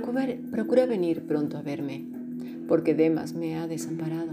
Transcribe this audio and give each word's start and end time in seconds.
procura, 0.00 0.86
venir 0.86 1.22
pronto 1.22 1.56
a 1.56 1.62
verme, 1.62 2.04
porque 2.68 2.94
Demas 2.94 3.34
me 3.34 3.56
ha 3.56 3.66
desamparado, 3.66 4.32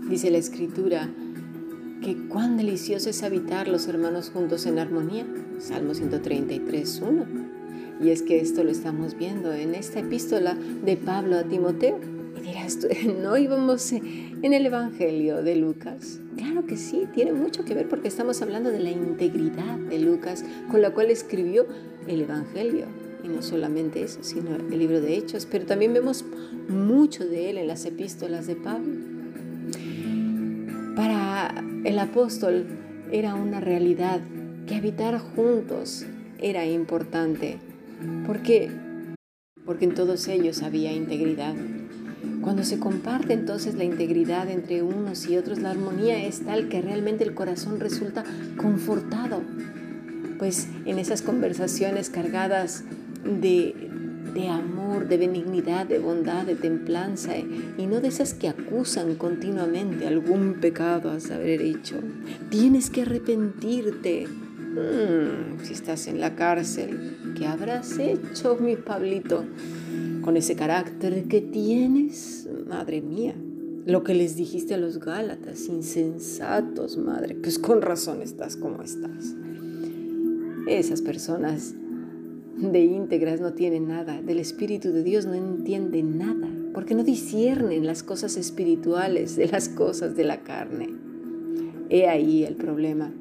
Dice 0.09 0.31
la 0.31 0.38
escritura 0.38 1.09
que 2.02 2.16
cuán 2.28 2.58
delicioso 2.58 3.09
es 3.09 3.23
habitar 3.23 3.67
los 3.67 3.88
hermanos 3.88 4.30
juntos 4.30 4.66
en 4.66 4.80
armonía. 4.80 5.26
Salmo 5.59 5.94
133.1. 5.94 7.48
Y 8.02 8.09
es 8.12 8.22
que 8.22 8.40
esto 8.40 8.64
lo 8.64 8.70
estamos 8.70 9.17
viendo 9.17 9.53
en 9.53 9.73
esta 9.73 10.00
epístola 10.00 10.56
de 10.56 10.98
Pablo 10.98 11.38
a 11.38 11.44
Timoteo. 11.44 12.00
Y 12.38 12.42
dirás, 12.42 12.80
¿no 13.22 13.38
íbamos 13.38 13.92
en 13.92 14.53
el 14.53 14.66
Evangelio 14.66 15.42
de 15.42 15.56
Lucas? 15.56 16.20
Claro 16.38 16.66
que 16.68 16.78
sí, 16.78 17.08
tiene 17.14 17.34
mucho 17.34 17.66
que 17.66 17.73
ver 17.73 17.90
porque 17.90 18.08
estamos 18.08 18.42
hablando 18.42 18.70
de 18.70 18.80
la 18.80 18.92
integridad 18.92 19.78
de 19.78 20.00
Lucas 20.00 20.45
con 20.70 20.81
la 20.81 20.92
cual 20.92 21.09
escribió 21.09 21.66
el 22.08 22.22
Evangelio. 22.22 22.86
Y 23.23 23.30
no 23.30 23.42
solamente 23.42 24.03
eso, 24.03 24.20
sino 24.22 24.56
el 24.56 24.78
libro 24.78 25.02
de 25.02 25.18
Hechos, 25.18 25.48
pero 25.50 25.66
también 25.66 25.94
vemos 25.94 26.23
mucho 26.70 27.25
de 27.25 27.50
él 27.50 27.58
en 27.58 27.68
las 27.68 27.86
epístolas 27.86 28.45
de 28.45 28.56
Pablo. 28.56 28.94
El 31.84 32.00
apóstol 32.00 32.66
era 33.12 33.36
una 33.36 33.60
realidad 33.60 34.22
que 34.68 34.76
habitar 34.76 35.20
juntos 35.20 36.06
era 36.40 36.66
importante. 36.66 37.58
¿Por 38.26 38.42
qué? 38.42 38.70
Porque 39.66 39.86
en 39.86 39.94
todos 39.94 40.28
ellos 40.28 40.64
había 40.64 40.92
integridad. 40.94 41.56
Cuando 42.42 42.64
se 42.64 42.80
comparte 42.80 43.34
entonces 43.34 43.76
la 43.76 43.84
integridad 43.84 44.50
entre 44.50 44.82
unos 44.82 45.28
y 45.28 45.38
otros, 45.38 45.60
la 45.60 45.72
armonía 45.72 46.26
es 46.26 46.42
tal 46.46 46.70
que 46.70 46.82
realmente 46.82 47.24
el 47.24 47.34
corazón 47.34 47.80
resulta 47.80 48.24
confortado. 48.58 49.42
Pues 50.40 50.68
en 50.86 51.00
esas 51.00 51.22
conversaciones 51.22 52.10
cargadas 52.10 52.84
de, 53.24 53.87
de 54.33 54.50
amor, 54.50 55.08
de 55.08 55.17
benignidad, 55.17 55.86
de 55.86 56.00
bondad, 56.00 56.45
de 56.45 56.56
templanza, 56.56 57.38
y 57.38 57.86
no 57.86 58.00
de 58.00 58.08
esas 58.08 58.34
que 58.34 58.47
acusan 58.47 59.16
continuamente 59.16 60.08
algún 60.08 60.56
pecado 60.61 61.11
a 61.11 61.36
haber 61.36 61.61
hecho. 61.61 61.97
Tienes 62.50 62.89
que 62.89 63.03
arrepentirte. 63.03 64.28
Mm, 64.28 65.63
si 65.63 65.74
estás 65.74 66.07
en 66.07 66.19
la 66.19 66.35
cárcel, 66.35 67.18
¿qué 67.35 67.47
habrás 67.47 67.97
hecho, 67.97 68.57
mi 68.59 68.75
Pablito? 68.75 69.44
con 70.28 70.35
ese 70.35 70.57
carácter 70.57 71.23
que 71.29 71.40
tienes, 71.40 72.50
madre 72.68 73.02
mía. 73.02 73.34
Lo 73.85 74.03
que 74.03 74.13
les 74.13 74.35
dijiste 74.35 74.73
a 74.73 74.78
los 74.78 75.00
Gálatas, 75.00 75.69
insensatos, 75.69 76.97
madre, 76.97 77.34
pues 77.35 77.57
con 77.57 77.81
razón 77.81 78.22
estás 78.22 78.57
como 78.57 78.81
estás. 78.81 79.34
Esas 80.68 81.02
personas 81.02 81.75
de 82.57 82.79
íntegras 82.79 83.40
no 83.40 83.53
tienen 83.53 83.88
nada, 83.88 84.22
del 84.22 84.40
Espíritu 84.40 84.91
de 84.91 85.03
Dios 85.03 85.25
no 85.25 85.35
entienden 85.35 86.18
nada, 86.18 86.50
porque 86.73 86.95
no 86.95 87.03
disciernen 87.03 87.85
las 87.85 88.03
cosas 88.03 88.35
espirituales 88.35 89.35
de 89.35 89.47
las 89.47 89.69
cosas 89.69 90.16
de 90.16 90.23
la 90.23 90.41
carne. 90.41 90.90
He 91.90 92.07
ahí 92.07 92.44
el 92.44 92.56
problema. 92.56 93.12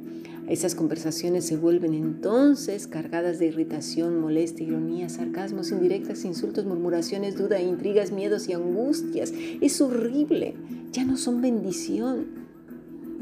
Esas 0.49 0.75
conversaciones 0.75 1.45
se 1.45 1.57
vuelven 1.57 1.93
entonces 1.93 2.87
cargadas 2.87 3.39
de 3.39 3.47
irritación, 3.47 4.21
molestia, 4.21 4.67
ironía, 4.67 5.09
sarcasmos, 5.09 5.73
indirectas, 5.73 6.25
insultos, 6.25 6.65
murmuraciones, 6.65 7.37
duda, 7.37 7.61
intrigas, 7.61 8.13
miedos 8.13 8.49
y 8.49 8.53
angustias. 8.53 9.35
Es 9.61 9.81
horrible. 9.81 10.55
Ya 10.93 11.05
no 11.05 11.17
son 11.17 11.43
bendición. 11.43 12.27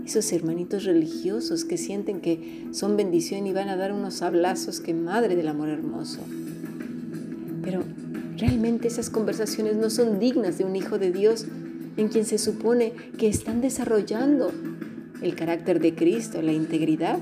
Esos 0.05 0.33
hermanitos 0.33 0.85
religiosos 0.85 1.65
que 1.65 1.79
sienten 1.79 2.21
que 2.21 2.67
son 2.73 2.97
bendición 2.97 3.47
y 3.47 3.53
van 3.53 3.69
a 3.69 3.77
dar 3.77 3.93
unos 3.93 4.21
hablazos 4.23 4.81
que 4.81 4.93
madre 4.93 5.35
del 5.35 5.49
amor 5.49 5.71
hermoso. 5.71 6.21
Pero 7.63 7.83
realmente 8.37 8.89
esas 8.89 9.09
conversaciones 9.09 9.77
no 9.77 9.89
son 9.89 10.19
dignas 10.19 10.59
de 10.59 10.65
un 10.65 10.77
hijo 10.77 10.99
de 10.99 11.11
Dios 11.11 11.47
en 11.97 12.09
quien 12.09 12.27
se 12.27 12.39
supone 12.39 12.93
que 13.19 13.29
están 13.29 13.61
desarrollando 13.61 14.53
el 15.23 15.35
carácter 15.35 15.81
de 15.81 15.95
Cristo, 15.95 16.43
la 16.43 16.53
integridad. 16.53 17.19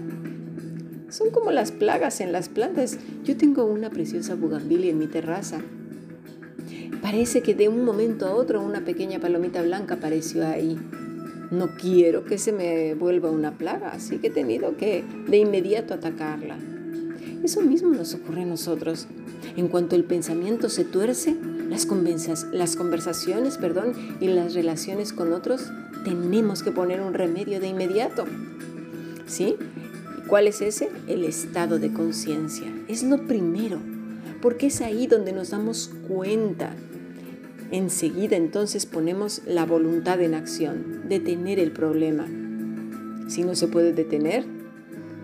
Son 1.08 1.30
como 1.30 1.52
las 1.52 1.70
plagas 1.70 2.20
en 2.20 2.32
las 2.32 2.48
plantas. 2.48 2.98
Yo 3.22 3.36
tengo 3.36 3.64
una 3.64 3.90
preciosa 3.90 4.34
bugambilia 4.34 4.90
en 4.90 4.98
mi 4.98 5.06
terraza. 5.06 5.60
Parece 7.02 7.42
que 7.42 7.54
de 7.54 7.68
un 7.68 7.84
momento 7.84 8.26
a 8.26 8.34
otro 8.34 8.62
una 8.62 8.84
pequeña 8.84 9.20
palomita 9.20 9.62
blanca 9.62 9.94
apareció 9.94 10.46
ahí. 10.46 10.78
No 11.52 11.76
quiero 11.76 12.24
que 12.24 12.38
se 12.38 12.50
me 12.50 12.94
vuelva 12.94 13.30
una 13.30 13.58
plaga, 13.58 13.90
así 13.90 14.16
que 14.16 14.28
he 14.28 14.30
tenido 14.30 14.78
que 14.78 15.04
de 15.28 15.36
inmediato 15.36 15.92
atacarla. 15.92 16.56
Eso 17.44 17.60
mismo 17.60 17.90
nos 17.90 18.14
ocurre 18.14 18.42
a 18.42 18.46
nosotros. 18.46 19.06
En 19.56 19.68
cuanto 19.68 19.94
el 19.94 20.04
pensamiento 20.04 20.70
se 20.70 20.84
tuerce, 20.84 21.36
las, 21.68 21.86
las 22.52 22.76
conversaciones 22.76 23.58
perdón, 23.58 23.92
y 24.18 24.28
las 24.28 24.54
relaciones 24.54 25.12
con 25.12 25.34
otros 25.34 25.70
tenemos 26.04 26.62
que 26.62 26.70
poner 26.72 27.02
un 27.02 27.12
remedio 27.12 27.60
de 27.60 27.68
inmediato. 27.68 28.24
¿Sí? 29.26 29.56
¿Cuál 30.28 30.46
es 30.46 30.62
ese? 30.62 30.88
El 31.06 31.22
estado 31.24 31.78
de 31.78 31.92
conciencia. 31.92 32.72
Es 32.88 33.02
lo 33.02 33.26
primero, 33.26 33.78
porque 34.40 34.68
es 34.68 34.80
ahí 34.80 35.06
donde 35.06 35.32
nos 35.32 35.50
damos 35.50 35.90
cuenta. 36.08 36.74
Enseguida 37.72 38.36
entonces 38.36 38.86
ponemos 38.86 39.42
la 39.46 39.64
voluntad 39.64 40.20
en 40.20 40.34
acción, 40.34 41.08
detener 41.08 41.58
el 41.58 41.72
problema. 41.72 42.28
Si 43.28 43.42
no 43.42 43.54
se 43.54 43.66
puede 43.66 43.92
detener, 43.92 44.44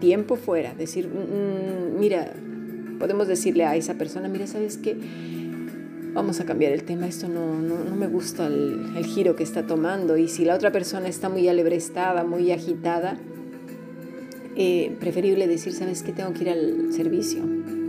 tiempo 0.01 0.37
fuera, 0.37 0.75
decir, 0.75 1.09
mm, 1.09 1.93
mm, 1.95 2.01
mira, 2.01 2.33
podemos 2.99 3.29
decirle 3.29 3.65
a 3.65 3.77
esa 3.77 3.95
persona, 3.95 4.29
mira, 4.29 4.47
¿sabes 4.47 4.79
qué? 4.79 4.97
vamos 6.15 6.41
a 6.41 6.45
cambiar 6.47 6.73
el 6.73 6.83
tema, 6.83 7.07
esto 7.07 7.29
no, 7.29 7.61
no, 7.61 7.95
me 7.95 8.09
gusta 8.09 8.47
el, 8.47 9.05
giro 9.05 9.37
que 9.37 9.45
está 9.45 9.67
tomando 9.67 10.17
y 10.17 10.27
si 10.27 10.45
la 10.45 10.57
otra 10.57 10.73
persona 10.73 11.07
está 11.07 11.29
muy 11.29 11.47
alebrestada, 11.49 12.25
muy 12.25 12.51
agitada, 12.51 13.17
eh, 14.57 14.97
preferible 14.99 15.47
decir, 15.47 15.73
¿sabes 15.73 16.03
qué? 16.03 16.13
Tengo 16.13 16.33
que 16.33 16.43
ir 16.43 16.51
al 16.51 16.93
servicio. 16.93 17.45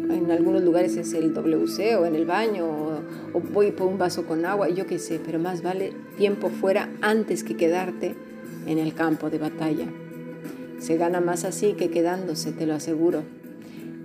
En 0.10 0.32
algunos 0.32 0.64
lugares 0.64 0.98
es 0.98 1.14
el 1.14 1.34
WC 1.34 1.96
o 1.98 2.06
en 2.06 2.16
el 2.16 2.26
baño 2.26 2.66
o, 2.66 3.02
o 3.34 3.40
voy 3.40 3.72
por 3.72 3.88
un 3.88 3.98
vaso 3.98 4.26
con 4.26 4.46
agua, 4.46 4.70
yo 4.70 4.86
qué 4.86 5.00
sé, 5.00 5.20
pero 5.24 5.40
más 5.40 5.62
vale 5.62 5.94
tiempo 6.18 6.50
fuera 6.50 6.90
antes 7.02 7.44
que 7.44 7.56
quedarte 7.56 8.16
en 8.66 8.78
el 8.78 8.94
campo 8.94 9.30
de 9.30 9.38
batalla. 9.38 9.86
Se 10.80 10.98
gana 10.98 11.22
más 11.22 11.44
así 11.44 11.74
que 11.74 11.90
quedándose, 11.90 12.52
te 12.52 12.66
lo 12.66 12.74
aseguro. 12.74 13.24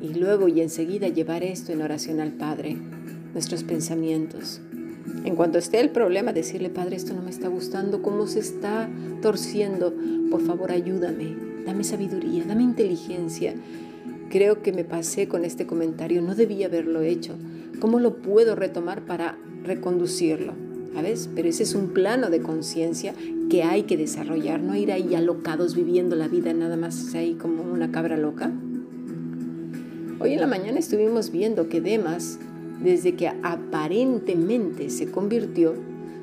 Y 0.02 0.14
luego 0.14 0.49
y 0.49 0.61
enseguida 0.61 1.08
llevar 1.08 1.43
esto 1.43 1.73
en 1.73 1.82
oración 1.82 2.20
al 2.20 2.32
Padre 2.32 2.76
nuestros 3.34 3.64
pensamientos. 3.64 4.61
En 5.25 5.37
cuanto 5.37 5.58
esté 5.58 5.81
el 5.81 5.90
problema, 5.90 6.32
decirle, 6.32 6.70
Padre, 6.70 6.96
esto 6.96 7.14
no 7.14 7.23
me 7.23 7.31
está 7.31 7.49
gustando, 7.49 8.00
cómo 8.00 8.26
se 8.26 8.40
está 8.40 8.88
torciendo, 9.20 9.94
por 10.31 10.40
favor 10.40 10.70
ayúdame, 10.70 11.37
dame 11.67 11.84
sabiduría, 11.84 12.44
dame 12.44 12.62
inteligencia. 12.62 13.55
Creo 14.31 14.62
que 14.62 14.73
me 14.73 14.85
pasé 14.85 15.29
con 15.29 15.44
este 15.44 15.67
comentario, 15.67 16.23
no 16.23 16.35
debía 16.35 16.67
haberlo 16.67 17.03
hecho. 17.03 17.35
¿Cómo 17.81 18.00
lo 18.00 18.17
puedo 18.17 18.55
retomar 18.55 19.03
para 19.03 19.38
reconducirlo? 19.62 20.53
¿Sabes? 20.94 21.29
Pero 21.35 21.49
ese 21.49 21.65
es 21.65 21.75
un 21.75 21.88
plano 21.88 22.31
de 22.31 22.41
conciencia 22.41 23.15
que 23.50 23.62
hay 23.62 23.82
que 23.82 23.97
desarrollar, 23.97 24.61
no 24.61 24.76
ir 24.76 24.93
ahí 24.93 25.15
alocados 25.15 25.75
viviendo 25.75 26.17
la 26.17 26.29
vida 26.29 26.53
nada 26.53 26.76
más 26.76 27.15
ahí 27.15 27.35
como 27.35 27.62
una 27.62 27.91
cabra 27.91 28.17
loca. 28.17 28.53
Hoy 30.21 30.35
en 30.35 30.41
la 30.41 30.47
mañana 30.47 30.79
estuvimos 30.79 31.31
viendo 31.31 31.69
que 31.69 31.81
Demas 31.81 32.38
desde 32.82 33.15
que 33.15 33.29
aparentemente 33.29 34.91
se 34.91 35.11
convirtió, 35.11 35.75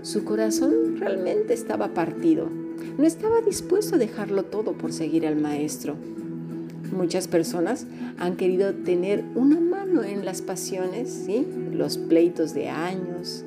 su 0.01 0.23
corazón 0.23 0.97
realmente 0.97 1.53
estaba 1.53 1.93
partido. 1.93 2.49
No 2.97 3.05
estaba 3.05 3.41
dispuesto 3.41 3.95
a 3.95 3.99
dejarlo 3.99 4.43
todo 4.43 4.73
por 4.73 4.93
seguir 4.93 5.27
al 5.27 5.35
maestro. 5.35 5.95
Muchas 6.91 7.27
personas 7.27 7.85
han 8.17 8.35
querido 8.35 8.73
tener 8.73 9.23
una 9.35 9.59
mano 9.59 10.03
en 10.03 10.25
las 10.25 10.41
pasiones, 10.41 11.23
¿sí? 11.25 11.47
los 11.73 11.97
pleitos 11.97 12.53
de 12.53 12.69
años, 12.69 13.45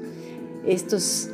estos 0.66 1.28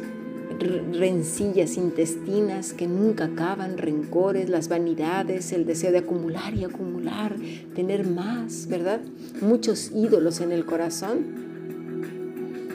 rencillas 0.92 1.76
intestinas 1.76 2.72
que 2.72 2.86
nunca 2.86 3.24
acaban, 3.26 3.78
rencores, 3.78 4.50
las 4.50 4.68
vanidades, 4.68 5.52
el 5.52 5.64
deseo 5.64 5.92
de 5.92 5.98
acumular 5.98 6.54
y 6.54 6.64
acumular, 6.64 7.36
tener 7.74 8.06
más, 8.06 8.66
¿verdad? 8.68 9.00
Muchos 9.40 9.90
ídolos 9.94 10.40
en 10.40 10.52
el 10.52 10.66
corazón 10.66 11.50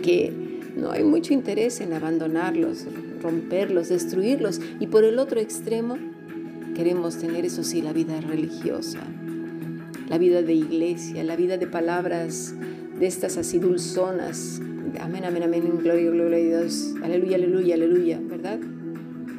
que 0.02 0.34
no 0.76 0.92
hay 0.92 1.04
mucho 1.04 1.34
interés 1.34 1.80
en 1.82 1.94
abandonarlos, 1.94 2.86
romperlos, 3.22 3.90
destruirlos. 3.90 4.60
Y 4.80 4.88
por 4.88 5.04
el 5.04 5.20
otro 5.20 5.40
extremo, 5.40 5.98
queremos 6.76 7.18
tener, 7.18 7.46
eso 7.46 7.64
sí, 7.64 7.82
la 7.82 7.94
vida 7.94 8.20
religiosa, 8.22 9.00
la 10.08 10.18
vida 10.18 10.42
de 10.42 10.54
iglesia, 10.54 11.24
la 11.24 11.36
vida 11.36 11.58
de 11.58 11.68
palabras 11.68 12.54
de 13.00 13.08
estas 13.08 13.38
así 13.38 13.60
dulzonas 13.60 14.62
amén, 15.00 15.26
amén, 15.26 15.44
amén, 15.44 15.80
gloria, 15.82 16.10
gloria 16.10 16.38
a 16.38 16.62
Dios, 16.62 16.94
aleluya, 17.04 17.36
aleluya, 17.36 17.76
aleluya, 17.76 18.20
¿verdad? 18.22 18.60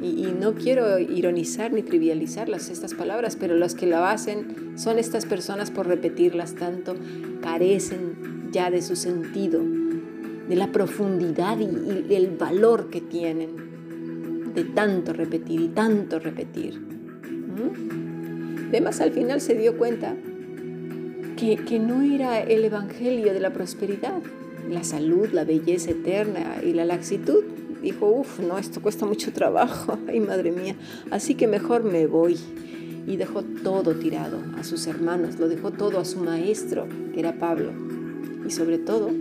Y, 0.01 0.27
no 0.39 0.53
quiero 0.53 0.99
ironizar 0.99 1.73
ni 1.73 1.81
trivializarlas 1.81 2.69
estas 2.69 2.93
palabras, 2.93 3.35
pero 3.35 3.55
las 3.55 3.73
que 3.73 3.87
lo 3.87 3.97
hacen 4.05 4.77
son 4.77 4.99
estas 4.99 5.25
personas 5.25 5.71
por 5.71 5.87
repetirlas 5.87 6.53
tanto, 6.53 6.95
carecen 7.41 8.49
ya 8.51 8.69
de 8.69 8.83
su 8.83 8.95
sentido, 8.95 9.63
de 10.47 10.55
la 10.55 10.71
profundidad 10.71 11.57
y, 11.59 12.13
el 12.13 12.37
valor 12.37 12.91
que 12.91 13.01
tienen 13.01 14.53
de 14.53 14.65
tanto 14.65 15.13
repetir 15.13 15.61
y 15.61 15.67
tanto 15.69 16.19
repetir. 16.19 16.79
Demas 18.71 19.01
al 19.01 19.11
final 19.11 19.41
se 19.41 19.55
dio 19.55 19.77
cuenta 19.77 20.15
que, 21.37 21.79
no 21.79 22.01
era 22.01 22.41
el 22.41 22.65
evangelio 22.65 23.31
de 23.31 23.39
la 23.39 23.53
prosperidad, 23.53 24.21
la 24.69 24.83
salud, 24.83 25.29
la 25.31 25.45
belleza 25.45 25.91
eterna 25.91 26.57
y 26.63 26.73
la 26.73 26.83
laxitud. 26.83 27.43
Dijo, 27.81 28.07
uff, 28.09 28.39
no, 28.39 28.57
esto 28.57 28.81
cuesta 28.81 29.05
mucho 29.05 29.31
trabajo, 29.31 29.99
ay 30.07 30.19
madre 30.19 30.51
mía, 30.51 30.75
así 31.11 31.35
que 31.35 31.47
mejor 31.47 31.83
me 31.83 32.07
voy. 32.07 32.37
Y 33.05 33.15
dejó 33.15 33.43
todo 33.43 33.95
tirado 33.95 34.39
a 34.57 34.63
sus 34.65 34.85
hermanos, 34.87 35.39
lo 35.39 35.47
dejó 35.47 35.71
todo 35.71 35.99
a 35.99 36.05
su 36.05 36.19
maestro, 36.19 36.87
que 37.13 37.21
era 37.21 37.37
Pablo, 37.39 37.71
y 38.45 38.49
sobre 38.49 38.79
todo 38.79 39.11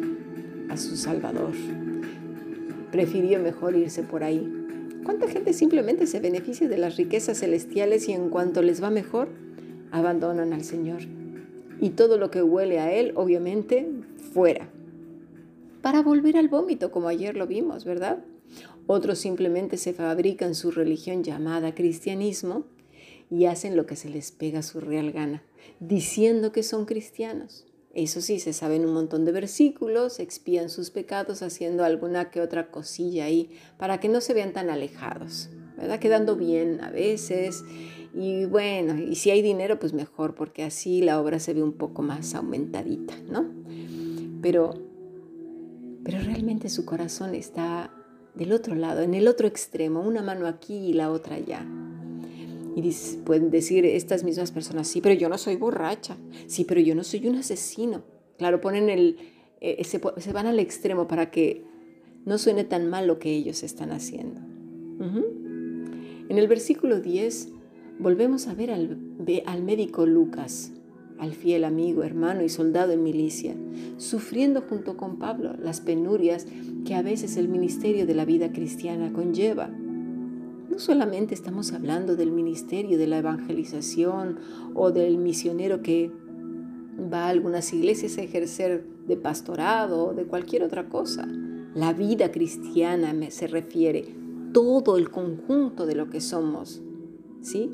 a 0.71 0.77
su 0.77 0.97
Salvador. 0.97 1.53
Prefirió 2.91 3.39
mejor 3.39 3.77
irse 3.77 4.03
por 4.03 4.25
ahí. 4.25 4.51
¿Cuánta 5.05 5.29
gente 5.29 5.53
simplemente 5.53 6.09
se 6.09 6.19
beneficia 6.19 6.69
de 6.69 6.79
las 6.79 6.97
riquezas 6.97 7.39
celestiales 7.39 8.09
y 8.09 8.13
en 8.13 8.31
cuanto 8.31 8.63
les 8.63 8.83
va 8.83 8.91
mejor, 8.91 9.29
abandonan 9.93 10.53
al 10.53 10.65
Señor? 10.65 11.03
Y 11.81 11.91
todo 11.91 12.19
lo 12.19 12.31
que 12.31 12.43
huele 12.43 12.79
a 12.79 12.93
Él, 12.93 13.13
obviamente, 13.17 13.89
fuera 14.33 14.71
para 15.87 16.03
volver 16.03 16.37
al 16.37 16.49
vómito, 16.49 16.91
como 16.91 17.07
ayer 17.07 17.37
lo 17.37 17.47
vimos, 17.47 17.85
¿verdad? 17.85 18.19
Otros 18.89 19.21
simplemente 19.21 19.77
se 19.77 19.93
fabrican 19.93 20.57
su 20.57 20.73
religión 20.73 21.23
llamada 21.23 21.77
cristianismo 21.77 22.65
y 23.31 23.45
hacen 23.45 23.77
lo 23.77 23.87
que 23.87 23.95
se 23.95 24.09
les 24.09 24.33
pega 24.33 24.59
a 24.59 24.63
su 24.65 24.81
real 24.81 25.13
gana, 25.13 25.45
diciendo 25.79 26.51
que 26.51 26.65
son 26.65 26.87
cristianos. 26.87 27.67
Eso 27.95 28.21
sí, 28.21 28.41
se 28.41 28.53
saben 28.53 28.85
un 28.85 28.95
montón 28.95 29.25
de 29.25 29.31
versículos, 29.31 30.19
expían 30.19 30.71
sus 30.71 30.91
pecados 30.91 31.41
haciendo 31.41 31.85
alguna 31.85 32.33
que 32.33 32.41
otra 32.41 32.73
cosilla 32.73 33.27
ahí 33.27 33.51
para 33.79 34.01
que 34.01 34.09
no 34.09 34.21
se 34.21 34.35
vean 34.35 34.53
tan 34.53 34.71
alejados, 34.71 35.51
¿verdad? 35.77 36.01
Quedando 36.01 36.35
bien 36.35 36.81
a 36.81 36.91
veces. 36.91 37.63
Y 38.17 38.47
bueno, 38.47 38.97
y 38.99 39.15
si 39.17 39.31
hay 39.31 39.43
dinero, 39.43 39.79
pues 39.79 39.93
mejor, 39.93 40.35
porque 40.35 40.65
así 40.65 41.03
la 41.03 41.21
obra 41.21 41.39
se 41.39 41.53
ve 41.53 41.63
un 41.63 41.75
poco 41.75 42.03
más 42.03 42.35
aumentadita, 42.35 43.15
¿no? 43.29 43.45
Pero 44.41 44.87
pero 46.07 46.21
realmente 46.21 46.69
su 46.69 46.85
corazón 46.85 47.35
está 47.35 47.91
del 48.37 48.53
otro 48.53 48.77
lado, 48.77 49.03
en 49.03 49.15
el 49.15 49.27
otro 49.27 49.49
extremo, 49.49 50.03
una 50.03 50.23
mano 50.23 50.47
aquí 50.47 50.75
y 50.75 50.93
la 50.93 51.11
otra 51.11 51.35
allá. 51.35 51.67
Y 52.77 52.93
pueden 53.25 53.51
decir 53.51 53.85
estas 53.85 54.23
mismas 54.23 54.53
personas, 54.53 54.87
sí, 54.87 55.01
pero 55.01 55.17
yo 55.17 55.29
no 55.29 55.37
soy 55.37 55.57
borracha, 55.57 56.17
sí, 56.47 56.65
pero 56.65 56.81
yo 56.81 56.95
no 56.95 57.03
soy 57.03 57.27
un 57.27 57.35
asesino. 57.35 58.05
Claro, 58.39 58.61
ponen 58.61 58.89
el, 58.89 59.17
eh, 59.61 59.83
se, 59.83 59.99
van 59.99 60.47
al 60.47 60.61
extremo 60.61 61.09
para 61.09 61.33
que 61.33 61.65
no 62.25 62.39
suene 62.39 62.63
tan 62.63 62.89
mal 62.89 63.09
lo 63.09 63.19
que 63.19 63.35
ellos 63.35 63.65
están 63.65 63.91
haciendo. 63.91 64.41
En 65.01 66.39
el 66.39 66.47
versículo 66.47 67.01
10 67.01 67.49
volvemos 67.99 68.47
a 68.47 68.55
ver 68.55 68.71
al, 68.71 68.99
al 69.47 69.63
médico 69.63 70.07
Lucas, 70.07 70.73
al 71.19 71.33
fiel 71.33 71.65
amigo, 71.65 72.03
hermano 72.03 72.43
y 72.43 72.49
soldado 72.49 72.93
en 72.93 73.03
milicia, 73.03 73.55
sufriendo 73.97 74.63
junto 74.63 74.97
con 74.97 75.19
Pablo 75.19 75.55
las 75.59 75.81
penurias 75.81 76.47
que 76.85 76.95
a 76.95 77.03
veces 77.03 77.37
el 77.37 77.49
ministerio 77.49 78.07
de 78.07 78.15
la 78.15 78.25
vida 78.25 78.53
cristiana 78.53 79.13
conlleva. 79.13 79.69
No 79.69 80.79
solamente 80.79 81.35
estamos 81.35 81.73
hablando 81.73 82.17
del 82.17 82.33
ministerio 82.33 82.99
de 82.99 83.07
la 83.07 83.19
evangelización 83.19 84.39
o 84.75 84.91
del 84.91 85.17
misionero 85.17 85.81
que 85.81 86.11
va 87.13 87.27
a 87.27 87.29
algunas 87.31 87.73
iglesias 87.73 88.19
a 88.19 88.23
ejercer 88.23 88.85
de 89.07 89.17
pastorado 89.17 90.09
o 90.09 90.15
de 90.15 90.25
cualquier 90.25 90.63
otra 90.63 90.89
cosa. 90.89 91.27
La 91.75 91.93
vida 91.93 92.31
cristiana 92.31 93.13
me 93.15 93.31
se 93.31 93.47
refiere 93.47 94.15
todo 94.53 94.97
el 94.97 95.11
conjunto 95.11 95.87
de 95.87 95.95
lo 95.95 96.11
que 96.11 96.21
somos, 96.21 96.83
¿sí? 97.41 97.71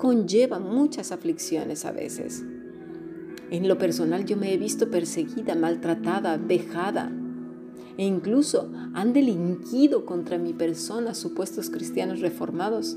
Conlleva 0.00 0.58
muchas 0.58 1.12
aflicciones 1.12 1.84
a 1.84 1.92
veces. 1.92 2.42
En 3.50 3.68
lo 3.68 3.76
personal 3.76 4.24
yo 4.24 4.34
me 4.34 4.54
he 4.54 4.56
visto 4.56 4.90
perseguida, 4.90 5.54
maltratada, 5.54 6.38
vejada. 6.38 7.12
E 7.98 8.06
incluso 8.06 8.72
han 8.94 9.12
delinquido 9.12 10.06
contra 10.06 10.38
mi 10.38 10.54
persona 10.54 11.12
supuestos 11.12 11.68
cristianos 11.68 12.20
reformados. 12.20 12.96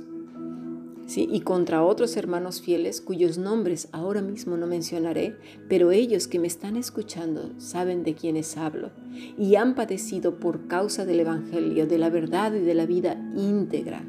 Sí, 1.05 1.27
y 1.29 1.41
contra 1.41 1.83
otros 1.83 2.15
hermanos 2.15 2.61
fieles 2.61 3.01
cuyos 3.01 3.37
nombres 3.37 3.89
ahora 3.91 4.21
mismo 4.21 4.55
no 4.55 4.65
mencionaré, 4.65 5.35
pero 5.67 5.91
ellos 5.91 6.29
que 6.29 6.39
me 6.39 6.47
están 6.47 6.77
escuchando 6.77 7.51
saben 7.57 8.05
de 8.05 8.15
quiénes 8.15 8.55
hablo 8.55 8.91
y 9.37 9.55
han 9.55 9.75
padecido 9.75 10.39
por 10.39 10.67
causa 10.67 11.05
del 11.05 11.19
Evangelio, 11.19 11.85
de 11.85 11.97
la 11.97 12.09
verdad 12.09 12.53
y 12.53 12.59
de 12.59 12.73
la 12.75 12.85
vida 12.85 13.21
íntegra. 13.35 14.05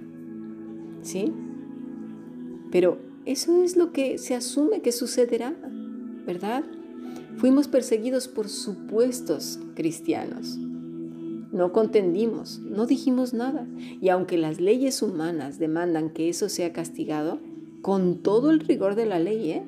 ¿Sí? 1.02 1.32
Pero 2.74 2.98
eso 3.24 3.62
es 3.62 3.76
lo 3.76 3.92
que 3.92 4.18
se 4.18 4.34
asume 4.34 4.82
que 4.82 4.90
sucederá. 4.90 5.54
¿verdad? 6.26 6.64
Fuimos 7.36 7.68
perseguidos 7.68 8.28
por 8.28 8.48
supuestos 8.48 9.60
cristianos. 9.74 10.58
No 11.52 11.72
contendimos, 11.72 12.58
no 12.58 12.86
dijimos 12.86 13.32
nada. 13.32 13.66
Y 14.00 14.08
aunque 14.08 14.38
las 14.38 14.60
leyes 14.60 15.02
humanas 15.02 15.58
demandan 15.60 16.10
que 16.10 16.28
eso 16.28 16.48
sea 16.48 16.72
castigado, 16.72 17.38
con 17.80 18.22
todo 18.22 18.50
el 18.50 18.60
rigor 18.60 18.94
de 18.96 19.06
la 19.06 19.20
ley, 19.20 19.50
¿eh? 19.52 19.62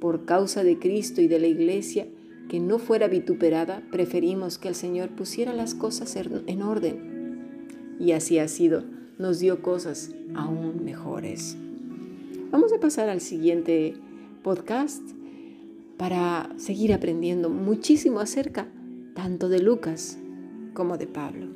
por 0.00 0.24
causa 0.24 0.64
de 0.64 0.78
Cristo 0.78 1.20
y 1.20 1.28
de 1.28 1.38
la 1.38 1.48
iglesia, 1.48 2.06
que 2.48 2.60
no 2.60 2.78
fuera 2.78 3.08
vituperada, 3.08 3.82
preferimos 3.90 4.56
que 4.56 4.68
el 4.68 4.74
Señor 4.74 5.10
pusiera 5.10 5.52
las 5.52 5.74
cosas 5.74 6.16
en 6.16 6.62
orden. 6.62 7.98
Y 8.00 8.12
así 8.12 8.38
ha 8.38 8.48
sido, 8.48 8.84
nos 9.18 9.38
dio 9.38 9.60
cosas 9.60 10.14
aún 10.34 10.82
mejores. 10.82 11.58
Vamos 12.50 12.72
a 12.72 12.80
pasar 12.80 13.08
al 13.08 13.20
siguiente 13.20 13.94
podcast 14.42 15.02
para 15.96 16.50
seguir 16.56 16.92
aprendiendo 16.92 17.48
muchísimo 17.48 18.18
acerca 18.18 18.66
tanto 19.14 19.48
de 19.48 19.60
Lucas 19.60 20.18
como 20.74 20.98
de 20.98 21.06
Pablo. 21.06 21.46